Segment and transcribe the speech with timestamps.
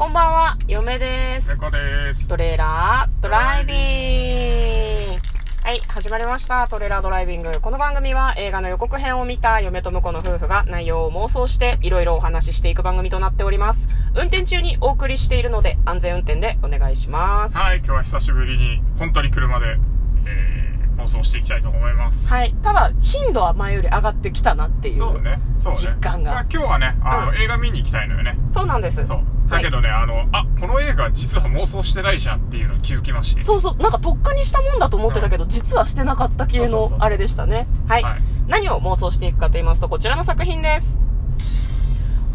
[0.00, 1.50] こんばんは、嫁です。
[1.50, 2.26] 猫です。
[2.26, 5.20] トレーラードライビング。
[5.62, 6.66] はい、始まりました。
[6.68, 7.60] トレーラードライビング。
[7.60, 13.90] この番組は映画の予告編を見た嫁と婿の夫婦が内容を妄想していろいろお話ししていく番組となっております。
[14.14, 17.58] 運転中にお送りしているので安全運転でお願いします。
[17.58, 19.76] はい、今日は久しぶりに、本当に車で、
[20.24, 22.32] えー、放送していきたいと思います。
[22.32, 22.54] はい。
[22.62, 24.96] ただ、頻度は前より上がってきたなっていう。
[24.96, 25.38] そうね。
[25.58, 25.78] そうね。
[25.78, 28.38] 実感がまあ今日はね、あの、うん映画見に行きたいのよね。
[28.50, 29.06] そうなんです。
[29.06, 29.29] そう。
[29.50, 33.42] だけどね、あの、あ、この映画実は妄想してないじゃんっていうのに気づきまして。
[33.42, 37.66] そうそう、なんかとっくにしたもんだと思ってたけど、実はしてなかった系のあれでしたね。
[37.88, 38.02] はい。
[38.02, 38.20] はい
[38.50, 40.98] 何を妄想していくかと言いますと、こちらの作品です。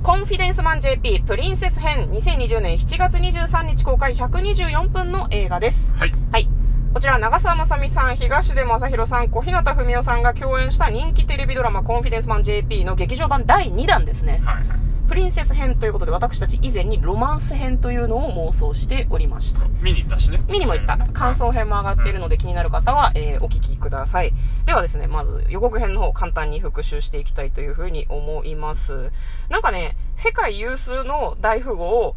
[0.01, 5.93] コンフィデンスマン JP プリンセス編2020年7月23日公開124分の映画です。
[5.97, 6.13] はい。
[6.31, 6.47] はい。
[6.93, 14.41] こちら、長澤まさみさん、東出正宏さん、小日向文世さんが共演した人気テレビドラマコンフィデンスマン JP の劇場版第2弾ですね。
[14.45, 14.65] はいはい。
[15.07, 19.67] プリンセス編ということで、私たち以前にロマンス編というのを妄想しておりました。
[19.81, 20.43] 見に行ったしね。
[20.49, 20.97] 見にも行った。
[20.97, 24.33] 感想編も上がっているので気になる方は、えーお聞きください。
[24.65, 29.11] ではですね、まず予告編の方簡単に復習していきたいというふうに思います。
[29.49, 32.15] なんかね、世界有数の大富豪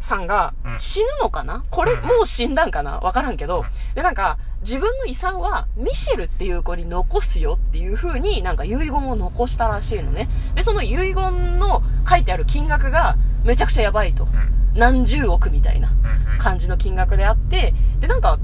[0.00, 1.64] さんがうん死ぬのかな？
[1.70, 2.98] これうんもう死んだんかな？
[3.00, 3.64] わからんけど。
[3.94, 10.28] で、なんか、自分の遺産はミシェルっていう子に残すよっていう風になんか遺言を残したらしいのね。
[10.54, 14.24] で、その遺言の書いてある金額がめちゃくちゃやばいと。
[14.24, 14.78] うん。
[14.78, 15.90] 何十億みたいな。
[16.38, 18.38] 感じの金額であって、で、なんか、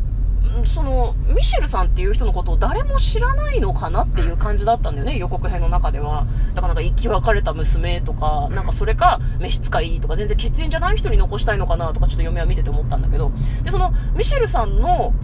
[0.60, 6.26] んその、ミシェルさんっていう人のことを誰も知らないのかなっていう感じだったんだよね、予告編の中では。
[6.54, 15.14] だからなんか生き別れた娘とか、なんかそれか、召使いとか、全然血縁じゃない人に残したいのかなとか、ちょっと嫁は見てて思ったんだけど、で、その、ミシェルさんの、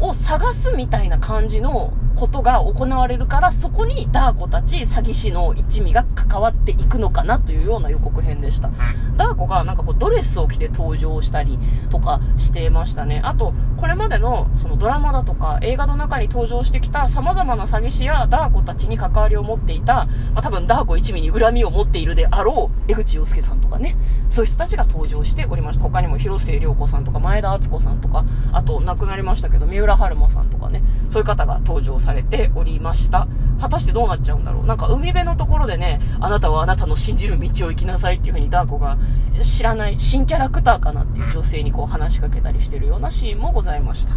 [0.00, 8.70] を探すみたいな感じのことが行われるから、そこにダー子たち詐欺師の一味が関わっていくのかなというような予告編でした。
[9.16, 11.58] ダー子がなんかこうドレスを着て登場したり
[11.90, 13.20] とかしてましたね。
[13.24, 23.96] あと、これまでのそのドラマだとか映画の中に登場してきた様々な詐欺師やダー子たちに関わりを持っていた、まあ、多分ダー子一味に恨みを持っているであろう江口洋介さんとかね、
[24.28, 25.84] そういう人たちが登場しておりました。
[25.84, 33.26] 他にも広末涼子さんとか前田敦子さんとか、あと亡くなりましたけど三浦春馬さんとかね、そういう方が登場されておりました。
[33.60, 38.98] 果たしてどうなっちゃうんだろうなんか海辺のところでね、あなたはあなたの信じる道を行きなさいっていう風にダー子が
[39.40, 44.14] 知らない新キャラクターかなっていう女性にこう話しかけたりしてるようなシーンもございました。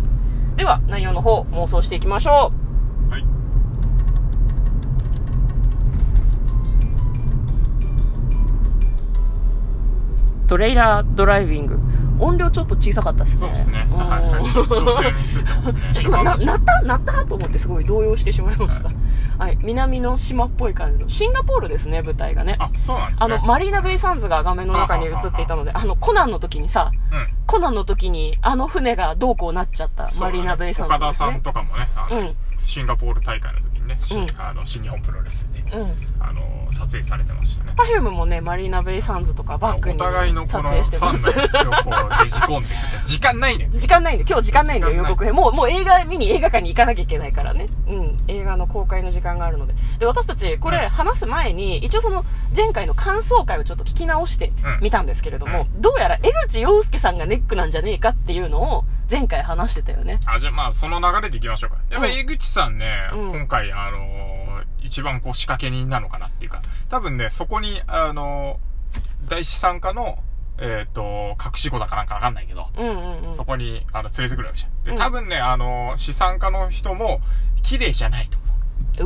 [0.56, 2.52] では、内容の方妄想していきましょ
[3.08, 3.10] う。
[3.10, 3.26] はい。
[10.48, 11.80] トレイラードライビング。
[12.22, 13.40] 音量ちょっと小さかったですね。
[13.40, 13.88] そうですね。
[16.04, 18.90] 今な、なったなったと思ってすごい動揺してしまいました。
[19.40, 19.58] はい。
[19.62, 21.10] 南の島っぽい感じの。
[21.10, 22.58] シンガポールですね、舞台がね。
[22.60, 23.36] あ、そうなんですね。
[23.36, 27.28] あの、マリーナ・ベイ・サンズが画面の中に映っていたので、あの、コナンの時にさ、うん。
[27.48, 31.44] コナンの時にあの船がどうこうなっちゃったマリーナ・ベイ・サンズ岡田さんですね。
[31.44, 35.94] とかもね、うんシンガポール大会の時にね、しうんあの新日本プロレスで、うん。
[36.20, 36.42] あの
[36.72, 37.74] 撮影されてましたね。
[37.76, 41.42] パフュームもね、マリーナ・ベイ・サンズとかバックにお互いのこ撮のフ影してますァンの。
[41.42, 43.70] やつをこうねじ込んできて、時間ないね。
[43.74, 45.34] 時間ないんで、今日時間ないんだよ、時間ない予告編。
[45.34, 47.68] もう、もう映画見に映画館に行かなきゃいけないからね。
[47.88, 48.18] うん。
[48.28, 49.74] 映画の公開の時間があるので。
[50.00, 52.26] で、私たち、これうん話す前に、一応その、
[52.56, 60.22] 前回の感想会をちょっと聞き直してうんみたんですけれども、どうやら江口洋介さんがネックなんじゃねえかっていうのを、前回話してたよね。
[60.26, 61.80] あ、じゃあまあ、その流れでいきましょうか。
[61.90, 70.20] やっぱり江口さんね、うん今回、あのー一番こう仕掛け人なのかなっていうか、多分ね、そこに、あのー大資産家の、
[70.58, 73.36] えっ、と、隠し子だかなんかわかんないけど、うんうんうん。
[73.36, 74.84] そこに、あの、連れてくるわけじゃん。
[74.84, 77.22] で、うん多分ね、あのー資産家の人も、
[77.64, 78.52] 綺麗じゃないと思う。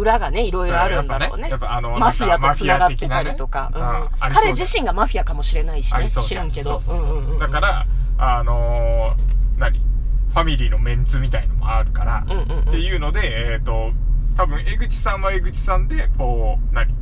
[0.02, 1.50] 裏がね、いろいろあるんだろうね。
[1.50, 3.72] やっぱねやっぱあのマフィアと繋がってたりとか。
[3.74, 6.10] ねうん彼自身がマフィアかもしれないしね。
[6.10, 6.80] 知らんけど。
[6.80, 7.22] そうそうそう。
[7.22, 7.86] んんんだか、ら、
[8.18, 9.80] あのー何？
[9.80, 13.92] ファミリーのメンツみたいのもあるから、うんうんうんっていうので、えっ、と、
[14.36, 16.94] 多分江口さんは江口さんで、こう、何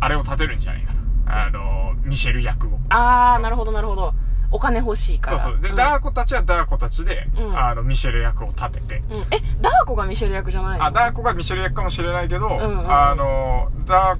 [0.00, 0.92] あれを立てるんじゃないか
[1.26, 1.46] な。
[1.46, 2.78] あのーミシェル役を。
[2.88, 4.14] あー、なるほどなるほど。
[4.52, 5.38] お金欲しいから。
[5.40, 5.60] そうそう。
[5.60, 10.84] で、んダー子たちはダー子たちで、うんあの、ミシェル役を立てて、うん、え、ダー子がミシェル役じゃないの？
[10.84, 14.18] あ、ダー子がミシェル役かもしれないけど、んうんうんあの、ダー、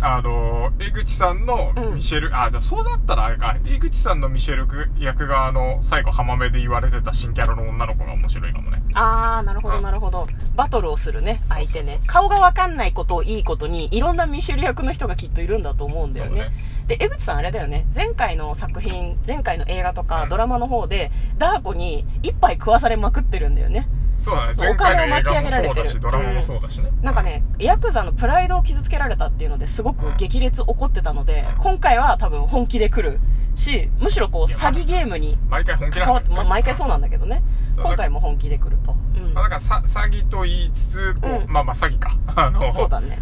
[0.00, 8.82] あの、江口さんのうんミシェル、あ、じゃあそうだったらあれか、江口さんのミシェル役が、あの、最後浜辺で言われてた新キャラの女の子が面白いかもね。
[8.94, 10.28] あー、なるほどうんなるほど。
[10.54, 16.42] バトルをするね、相手ね顔がわかんないことをいいことに、いろんなミシェル役の人がきっといるんだと思うんだよね。
[16.42, 16.50] ね
[16.86, 23.88] で、江口さんあれだよね、前回の作品、前回の映画とかうんドラマの方で、ダー子に一杯食わされまくってるんだよね。
[24.18, 24.70] そうだね。
[24.70, 26.90] お金を巻き上げられてる画もそうだし、ドラマもそうだしね。
[27.02, 33.20] なんかね、ヤクザのプライドを傷つけられたっていうのですごく激烈怒ってたので、うん今回は多分本気で来る
[33.54, 37.42] し、むしろこう、詐欺ゲームに毎回本気なん関わって、まあ、毎回そうななんだけどね。
[37.76, 38.92] 今回も本気で来ると。
[38.92, 43.18] うんまあ、だからさ詐欺と言いつつこう、うんまあまあ詐欺か あのそうだね。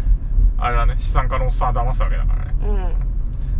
[0.57, 3.06] あれはね資産家のおっさんは騙すわけだからねうん。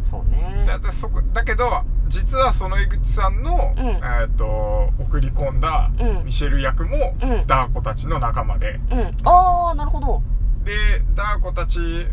[0.09, 0.63] そうね。
[0.65, 1.69] だだそこだけど
[2.07, 8.99] 実はその江口さんの、うんえっ、と送り込んだうんミシェル役も、うんダー子たちの仲間でうん。
[9.25, 10.21] あー、なるほど。
[10.63, 12.07] でダー子たち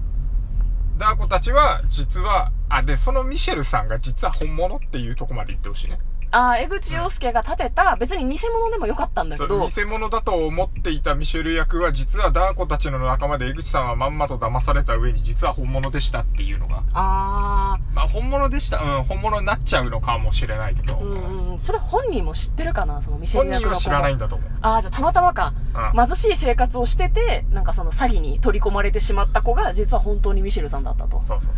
[0.99, 5.99] ダー子たちは実はあでそのミシェルさんが実は本物っていうとこまで言ってほしいね
[6.35, 16.83] あー、江口洋介が立てた、別に偽物でもよかったんだけど、偽物だと思っていたミシェル役は実はダー子たちの仲間で江口さんはまんまと騙された上に実は本物でしたっていうのが。
[16.93, 21.59] あまあ本物でしたうん本物になっちゃうのかもしれないけど、ー、うんうん。
[21.59, 24.51] それ本人も知ってるかなそのミシェル役の本人は知らないんだと思う。
[24.61, 25.53] ああ、じゃあたまたまか。
[25.95, 31.21] うん貧しい生活をしてて、なんかその詐欺に取り込まれてしまった子が、実は本当にミシェルさんだったと。
[31.23, 31.55] そうそうそう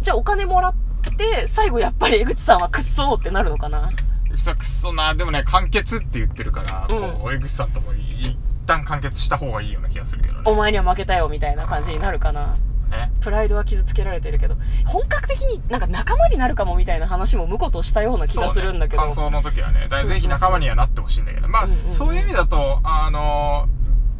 [0.00, 0.74] じゃあお金もらっ
[1.16, 3.90] て、最後やっぱり江口さんはくっそーってなるのかな
[4.38, 7.18] 江口さんくっそなでもね完結って言ってるから、うん。
[7.18, 10.40] こう江口さんとも一旦完結した方がいいような気がするけどね。
[10.44, 12.56] お前には負けたよみたいな感じになるかな。
[12.90, 13.12] ね。
[13.20, 14.56] プライドは傷つけられてるけど、
[14.86, 19.02] 本格的になんか仲間になるかもみたいな話も婿としたような気がするんだけど。
[19.02, 21.92] ね、感想の時はねぜひ仲間にはなってほしいんだけどまあ、うんうんうん。
[21.92, 23.68] そういう意味だとあの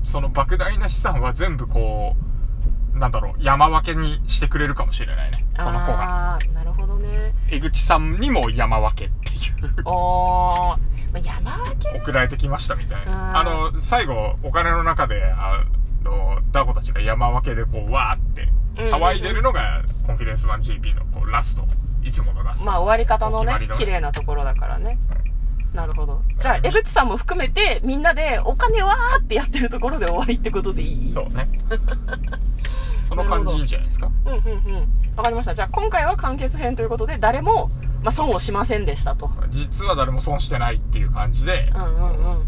[0.05, 2.17] その莫大な資産は全部こ
[2.95, 5.47] うなんだろう山分けにしてくれるかもしれないね。
[5.55, 6.39] その子が。
[6.53, 7.33] なるほどね。
[7.51, 9.18] 江口さんにも山分けって
[9.85, 10.79] おー、ま
[11.15, 13.37] あ、山分け送られてきましたみたいな。
[13.37, 15.65] ああの最後お金の中であ
[16.05, 18.49] のダコたちが山分けでこうわーって
[18.83, 21.65] 騒いでるのが、コンフィデンスマン GP のこうラスト
[22.05, 22.67] いつものラスト。
[22.67, 24.99] まあ終わり方のね綺麗なところだからね。
[25.75, 26.23] なるほど。
[26.39, 31.11] じゃあ、江口さんも含めて、みんなでお金わーってやってるところで終わりってことでいい？
[31.13, 31.47] そうね。
[33.07, 34.11] その感じいいんじゃないですか？
[34.25, 34.89] うんうんうん。
[35.17, 35.55] わかりました。
[35.55, 37.71] じゃあ今回は完結編ということで、誰も、
[38.03, 39.31] まあ、損をしませんでしたと。
[39.51, 42.47] 実は誰も損してないっていう感じで、うんうんうん。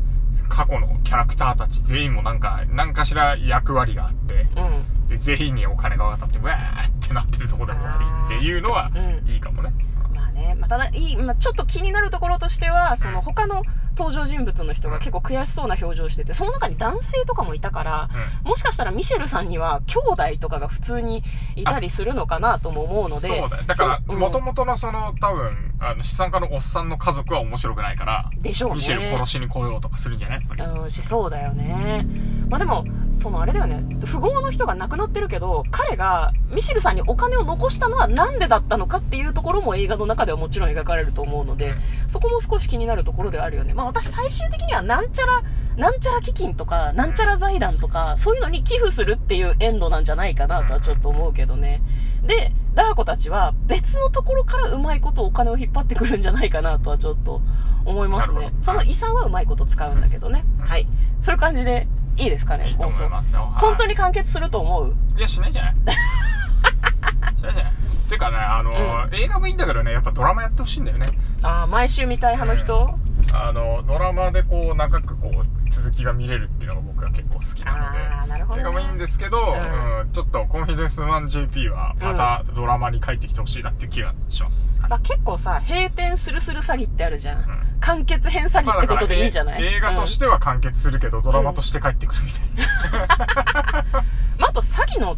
[0.48, 5.08] 過去のキャラクターたち全員もなんか何かしら役割があってうん。
[5.08, 9.72] で全員にお金が渡ってわーってなってるところで終わりっていうのはうんいいかもね、
[10.14, 13.62] まあね、まあ、ただ、いい、まあ、ちょっと気になるところとしては、その他の
[14.00, 18.08] 登場人物の人が結構悔しそうな表情をしてて、その中に男性とかもいたから、
[18.44, 21.22] もしかしたらミシェルさんには兄弟とかが普通に
[21.54, 23.28] いたりするのかなとも思うので。
[23.28, 28.76] そうだよだからもともとのその多分あの資産家のおっさんの家族は面白くないからでしょうね。
[28.76, 30.38] ミシェル殺しに来ようとかするんじゃない？
[30.40, 32.06] やっぱり、うん、しそうだよね。
[32.50, 41.74] まあでも、そのあれだよね、富豪の人が亡くなってるけど、彼がミシェルさんにお金を残したのはなんでだったのかっていうところも映画の中ではもちろん描かれると思うので、
[42.08, 43.72] そこも少し気になるところではあるよね。
[43.72, 45.42] まあ私最終的にはなんちゃら、
[45.76, 51.80] なんちゃら基金とか、なんちゃら財団とか、そういうのに寄付するっていうエンドなんじゃないかなとはちょっと思うけどね。
[52.22, 57.40] で、ダー子たちは別のところからうまいことお金を引っ張ってくるんじゃないかなとはちょっと
[57.84, 58.52] 思いますね。
[58.62, 60.44] その遺産はうまいこと使うんだけどね。
[60.60, 60.86] はい。
[61.20, 63.40] そういう感じでいいですかね、いいと思いますよ。
[63.56, 64.94] 本当に完結すると思う？
[65.16, 65.74] いやしないんじゃない？
[67.38, 67.72] しないんじゃない？
[68.10, 68.72] てかねあの、
[69.16, 71.06] 映画もいいんだけどねやっぱドラマやってほしいんだよね。
[71.42, 72.98] ああ、毎週見たい派の人、
[73.32, 77.98] あのドラマでこう長くこう続きが見れるっていうのが僕は結構好きなので。
[77.98, 78.60] ね。
[78.60, 80.00] 映画もいいんですけど、うん。
[80.00, 87.40] うんちょっとコンフィデンスマン JP はまたドラマに帰ってきてほしいなっていう気がします、はいまあ、結構さ、閉店するする詐欺ってあるじゃん。
[87.40, 87.44] ん。
[87.80, 93.84] 完結編詐欺ってことでいいんじゃない、まあ映画としては完結するけど、ドラマとして帰ってくるみたいな、
[94.38, 95.16] まあ、あと詐欺の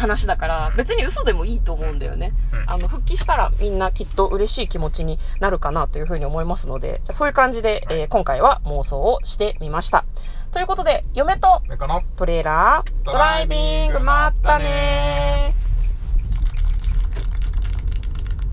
[0.00, 2.32] 話だから、別に嘘でもいいと思うんだよね。
[2.52, 10.04] うんあの、復帰したらみんなきっと嬉しい気持ちになるかなというふうに思いますので、じゃあそういう感じで、えー今回は妄想をしてみました。
[10.50, 11.62] ということで、嫁と
[12.16, 15.39] トレーラー、ドライビング、まったねー。